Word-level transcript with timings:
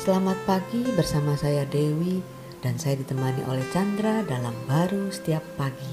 Selamat 0.00 0.40
pagi 0.48 0.80
bersama 0.96 1.36
saya 1.36 1.68
Dewi 1.68 2.24
dan 2.64 2.80
saya 2.80 2.96
ditemani 2.96 3.44
oleh 3.44 3.60
Chandra 3.68 4.24
dalam 4.24 4.56
baru 4.64 5.12
setiap 5.12 5.44
pagi. 5.60 5.92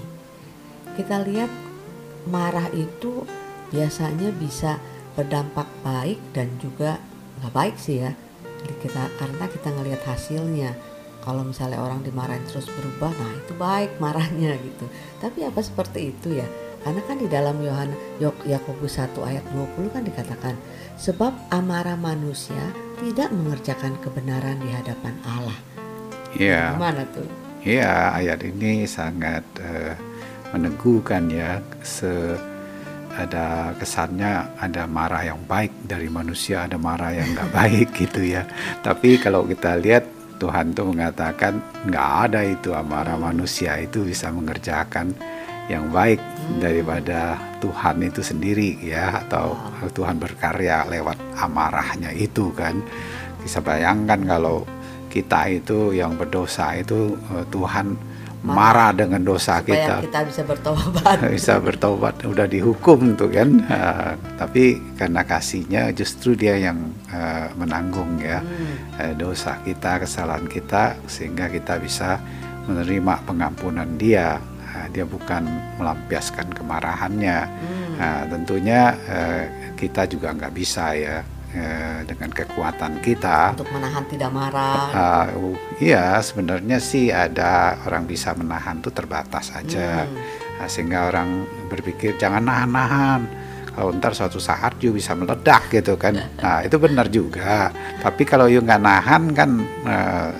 Kita 0.95 1.27
lihat 1.27 1.51
marah 2.31 2.71
itu 2.71 3.27
biasanya 3.67 4.31
bisa 4.31 4.79
berdampak 5.11 5.67
baik 5.83 6.23
dan 6.31 6.47
juga 6.55 7.03
nggak 7.43 7.51
baik 7.51 7.75
sih 7.75 7.99
ya. 7.99 8.15
Kita 8.79 9.11
karena 9.19 9.43
kita 9.51 9.75
ngelihat 9.75 9.99
hasilnya. 10.07 10.71
Kalau 11.19 11.43
misalnya 11.43 11.83
orang 11.83 11.99
dimarahin 11.99 12.47
terus 12.47 12.71
berubah, 12.71 13.11
nah 13.11 13.31
itu 13.43 13.59
baik 13.59 13.99
marahnya 13.99 14.55
gitu. 14.55 14.87
Tapi 15.19 15.43
apa 15.43 15.59
seperti 15.59 16.15
itu 16.15 16.31
ya? 16.31 16.47
Karena 16.79 17.03
kan 17.03 17.19
di 17.19 17.27
dalam 17.27 17.59
Yohanes 17.59 18.23
Yakobus 18.23 19.03
1 19.03 19.19
ayat 19.27 19.43
20 19.51 19.91
kan 19.91 20.07
dikatakan 20.07 20.55
sebab 20.95 21.35
amarah 21.51 21.99
manusia 21.99 22.86
tidak 22.97 23.29
mengerjakan 23.29 23.93
kebenaran 24.01 24.57
di 24.57 24.69
hadapan 24.73 25.15
Allah. 25.25 25.57
Iya. 26.33 26.73
Gimana 26.73 27.01
tuh? 27.13 27.27
Iya, 27.61 28.15
ayat 28.15 28.41
ini 28.41 28.89
sangat 28.89 29.43
uh, 29.61 29.93
meneguhkan 30.53 31.29
ya 31.29 31.61
se 31.85 32.09
ada 33.17 33.73
kesannya 33.73 34.45
ada 34.61 34.85
marah 34.85 35.25
yang 35.25 35.41
baik 35.49 35.73
dari 35.89 36.05
manusia, 36.05 36.69
ada 36.69 36.77
marah 36.77 37.13
yang 37.13 37.33
nggak 37.33 37.51
baik 37.59 37.87
gitu 37.97 38.21
ya. 38.21 38.45
Tapi 38.81 39.17
kalau 39.17 39.45
kita 39.45 39.77
lihat 39.77 40.05
Tuhan 40.37 40.77
tuh 40.77 40.93
mengatakan 40.93 41.57
nggak 41.89 42.09
ada 42.29 42.45
itu 42.45 42.69
amarah 42.73 43.17
manusia 43.17 43.77
itu 43.81 44.05
bisa 44.05 44.29
mengerjakan 44.29 45.17
yang 45.67 45.91
baik 45.91 46.19
hmm. 46.19 46.63
daripada 46.63 47.35
Tuhan 47.59 47.99
itu 48.03 48.23
sendiri 48.23 48.79
ya 48.79 49.23
atau 49.27 49.55
Tuhan 49.91 50.15
berkarya 50.15 50.87
lewat 50.87 51.19
amarahnya 51.39 52.15
itu 52.15 52.51
kan. 52.55 52.79
Bisa 53.43 53.59
bayangkan 53.63 54.19
kalau 54.23 54.63
kita 55.11 55.47
itu 55.51 55.95
yang 55.95 56.15
berdosa 56.15 56.75
itu 56.75 57.15
eh, 57.35 57.45
Tuhan 57.51 57.95
marah 58.47 58.93
dengan 58.93 59.19
dosa 59.25 59.59
Supaya 59.59 59.65
kita. 59.65 59.95
kita 60.07 60.19
bisa 60.23 60.41
bertobat. 60.45 61.17
Bisa 61.35 61.53
bertobat 61.59 62.15
udah 62.23 62.47
dihukum 62.47 63.17
tuh 63.17 63.27
kan. 63.33 63.49
Uh, 63.65 64.13
tapi 64.37 64.77
karena 64.95 65.25
kasihnya 65.25 65.91
justru 65.91 66.37
dia 66.37 66.55
yang 66.55 66.77
uh, 67.11 67.49
menanggung 67.57 68.21
ya 68.21 68.39
hmm. 68.39 69.01
uh, 69.01 69.13
dosa 69.17 69.57
kita 69.65 70.05
kesalahan 70.05 70.45
kita 70.47 70.95
sehingga 71.09 71.49
kita 71.49 71.81
bisa 71.81 72.21
menerima 72.69 73.25
pengampunan 73.25 73.89
dia 73.97 74.37
Nah, 74.67 74.85
dia 74.91 75.07
bukan 75.07 75.47
melampiaskan 75.79 76.51
kemarahannya. 76.51 77.39
Hmm. 77.47 77.93
Nah, 77.97 78.21
tentunya 78.27 78.93
uh, 79.07 79.43
kita 79.79 80.05
juga 80.05 80.35
nggak 80.35 80.53
bisa 80.53 80.93
ya 80.93 81.23
uh, 81.55 81.99
dengan 82.05 82.29
kekuatan 82.29 82.99
kita 82.99 83.55
untuk 83.55 83.71
menahan 83.71 84.03
tidak 84.05 84.29
marah. 84.29 84.85
Uh, 84.91 85.55
iya, 85.79 86.19
sebenarnya 86.19 86.77
sih 86.77 87.09
ada 87.09 87.79
orang 87.87 88.05
bisa 88.05 88.35
menahan 88.35 88.83
tuh 88.83 88.93
terbatas 88.93 89.49
aja, 89.55 90.05
hmm. 90.05 90.17
nah, 90.61 90.67
sehingga 90.69 91.09
orang 91.09 91.47
berpikir 91.71 92.19
jangan 92.19 92.45
nahan-nahan 92.45 93.47
kalau 93.77 93.93
ntar 93.93 94.09
suatu 94.17 94.41
saat 94.41 94.81
you 94.81 94.89
bisa 94.89 95.13
meledak 95.13 95.69
gitu 95.69 95.93
kan 96.01 96.17
nah 96.43 96.65
itu 96.65 96.81
benar 96.81 97.05
juga 97.13 97.69
tapi 98.01 98.25
kalau 98.25 98.49
you 98.49 98.57
nggak 98.65 98.81
nahan 98.81 99.29
kan 99.37 99.61
uh, 99.85 100.33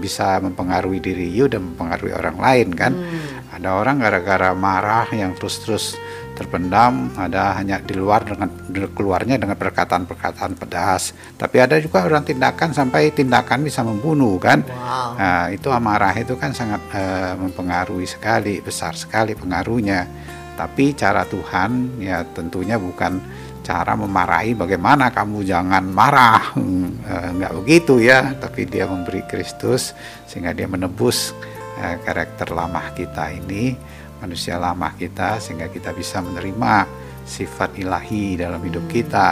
bisa 0.00 0.40
mempengaruhi 0.40 0.96
diri 1.04 1.28
you 1.28 1.44
dan 1.44 1.60
mempengaruhi 1.68 2.16
orang 2.16 2.40
lain 2.40 2.68
kan 2.72 2.96
hmm. 2.96 3.33
Ada 3.54 3.78
orang 3.78 4.02
gara-gara 4.02 4.50
marah 4.50 5.06
yang 5.14 5.38
terus-terus 5.38 5.94
terpendam 6.34 7.14
ada 7.14 7.54
hanya 7.54 7.78
di 7.78 7.94
luar 7.94 8.26
dengan 8.26 8.50
keluarnya 8.90 9.38
dengan 9.38 9.54
perkataan-perkataan 9.54 10.58
pedas. 10.58 11.14
Tapi 11.38 11.56
ada 11.62 11.78
juga 11.78 12.02
orang 12.02 12.26
tindakan 12.26 12.74
sampai 12.74 13.14
tindakan 13.14 13.62
bisa 13.62 13.86
membunuh 13.86 14.36
kan? 14.42 14.66
Wow. 14.66 15.14
nah, 15.14 15.46
itu 15.54 15.70
amarah 15.70 16.14
itu 16.18 16.34
kan 16.34 16.50
sangat 16.50 16.82
uh, 16.90 17.38
mempengaruhi 17.38 18.10
sekali 18.10 18.58
besar 18.58 18.98
sekali 18.98 19.38
pengaruhnya. 19.38 20.10
Tapi 20.58 20.94
cara 20.98 21.22
Tuhan 21.26 22.02
ya 22.02 22.26
tentunya 22.34 22.78
bukan 22.78 23.18
cara 23.64 23.96
memarahi 23.96 24.58
bagaimana 24.58 25.14
kamu 25.14 25.46
jangan 25.46 25.86
marah. 25.86 26.50
Hmm, 26.58 26.98
nggak 27.38 27.54
begitu 27.62 28.02
ya 28.02 28.34
tapi 28.42 28.66
dia 28.66 28.90
memberi 28.90 29.22
Kristus 29.30 29.94
sehingga 30.26 30.50
dia 30.50 30.66
menebus 30.66 31.30
eh, 31.78 31.96
karakter 32.02 32.52
lama 32.54 32.82
kita 32.92 33.30
ini 33.34 33.74
manusia 34.22 34.56
lama 34.56 34.94
kita 34.96 35.36
sehingga 35.36 35.68
kita 35.68 35.92
bisa 35.92 36.24
menerima 36.24 36.88
sifat 37.24 37.76
ilahi 37.76 38.40
dalam 38.40 38.60
hidup 38.64 38.84
hmm. 38.88 38.94
kita. 38.94 39.30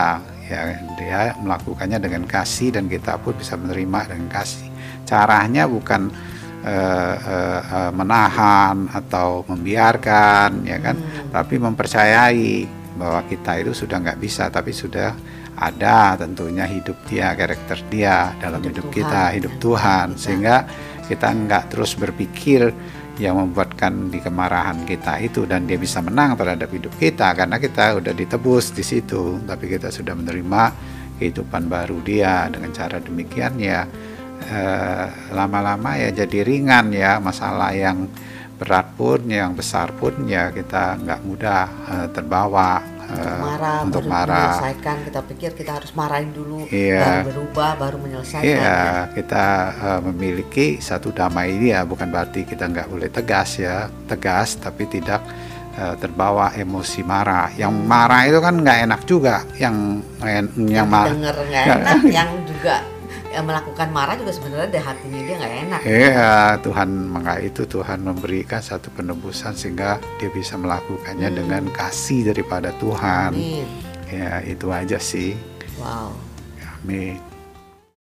Ya 0.51 0.77
dia 0.99 1.21
melakukannya 1.41 2.03
dengan 2.03 2.29
kasih 2.29 2.77
dan 2.77 2.91
kita 2.91 3.17
pun 3.23 3.33
bisa 3.33 3.57
menerima 3.57 4.13
dengan 4.13 4.29
kasih. 4.29 4.69
Caranya 5.09 5.65
bukan 5.65 6.13
uh, 6.67 7.17
uh, 7.17 7.91
menahan 7.95 8.91
atau 8.93 9.47
membiarkan 9.49 10.67
ya 10.67 10.79
kan? 10.83 10.97
Hmm. 10.99 11.31
tapi 11.33 11.57
mempercayai 11.57 12.69
bahwa 13.01 13.25
kita 13.25 13.65
itu 13.65 13.73
sudah 13.73 13.97
nggak 14.05 14.21
bisa 14.21 14.53
tapi 14.53 14.71
sudah 14.71 15.17
ada 15.57 16.17
tentunya 16.17 16.65
hidup 16.69 16.97
dia 17.09 17.33
karakter 17.33 17.79
dia 17.89 18.35
dalam 18.41 18.61
hidup, 18.61 18.89
hidup 18.89 18.95
kita 18.95 19.23
hidup 19.37 19.55
Tuhan. 19.63 20.07
Sehingga 20.19 20.57
kita 21.13 21.29
nggak 21.29 21.77
terus 21.77 21.93
berpikir 21.95 22.73
yang 23.21 23.37
membuatkan 23.37 24.09
di 24.09 24.25
kemarahan 24.25 24.89
kita 24.89 25.21
itu 25.21 25.45
dan 25.45 25.69
dia 25.69 25.77
bisa 25.77 26.01
menang 26.01 26.33
terhadap 26.33 26.73
hidup 26.73 26.97
kita 26.97 27.37
karena 27.37 27.61
kita 27.61 28.01
udah 28.01 28.17
ditebus 28.17 28.73
di 28.73 28.81
situ 28.81 29.37
tapi 29.45 29.69
kita 29.69 29.93
sudah 29.93 30.17
menerima 30.17 30.63
kehidupan 31.21 31.69
baru 31.69 32.01
dia. 32.01 32.49
Dengan 32.49 32.73
cara 32.73 32.97
demikian 32.99 33.61
ya 33.61 33.85
Eh, 34.43 35.07
lama-lama 35.31 35.95
ya 35.95 36.11
jadi 36.11 36.43
ringan 36.43 36.91
ya 36.91 37.23
masalah 37.23 37.71
yang 37.71 38.11
berat 38.59 38.91
pun 38.99 39.23
yang 39.31 39.55
besar 39.55 39.95
pun 39.95 40.27
ya 40.27 40.51
kita 40.51 40.99
nggak 40.99 41.21
mudah 41.27 41.67
uh, 41.87 42.09
terbawa 42.15 42.79
untuk 43.07 43.33
marah 43.63 43.87
untuk 43.87 44.03
baru 44.03 44.11
marah. 44.11 44.35
menyelesaikan 44.35 44.97
kita 45.07 45.21
pikir 45.31 45.51
kita 45.55 45.71
harus 45.79 45.91
marahin 45.95 46.31
dulu 46.35 46.67
iya, 46.75 47.23
baru 47.23 47.31
berubah 47.31 47.71
baru 47.79 47.97
menyelesaikan 48.03 48.43
iya 48.43 48.59
ya. 48.59 48.91
kita 49.15 49.47
uh, 49.79 50.01
memiliki 50.11 50.83
satu 50.83 51.15
damai 51.15 51.55
ini 51.55 51.71
ya 51.71 51.87
bukan 51.87 52.11
berarti 52.11 52.43
kita 52.43 52.67
nggak 52.67 52.89
boleh 52.91 53.09
tegas 53.09 53.63
ya. 53.63 53.87
Tegas 54.11 54.59
tapi 54.59 54.91
tidak 54.91 55.23
uh, 55.79 55.95
terbawa 55.97 56.51
emosi 56.59 57.01
marah. 57.07 57.55
Yang 57.55 57.73
marah 57.87 58.23
itu 58.27 58.39
kan 58.43 58.55
nggak 58.59 58.79
enak 58.91 59.01
juga 59.07 59.37
yang 59.57 60.03
yang, 60.21 60.47
yang 60.67 60.87
marah 60.91 61.15
enak. 61.15 62.03
yang 62.11 62.31
juga 62.45 62.83
ya, 63.33 63.41
melakukan 63.41 63.89
marah 63.89 64.15
juga 64.21 64.33
sebenarnya 64.37 64.69
di 64.69 64.81
hatinya 64.81 65.21
dia 65.25 65.35
nggak 65.41 65.55
enak. 65.67 65.81
Iya, 65.89 66.33
Tuhan 66.61 66.89
maka 67.09 67.35
itu 67.41 67.63
Tuhan 67.65 67.99
memberikan 68.05 68.61
satu 68.61 68.93
penebusan 68.93 69.57
sehingga 69.57 69.97
dia 70.21 70.29
bisa 70.29 70.61
melakukannya 70.61 71.33
hmm. 71.33 71.39
dengan 71.41 71.63
kasih 71.73 72.29
daripada 72.29 72.71
Tuhan. 72.77 73.33
Amin. 73.33 73.67
Ya 74.13 74.45
itu 74.45 74.69
aja 74.69 75.01
sih. 75.01 75.33
Wow. 75.81 76.13
Amin. 76.85 77.32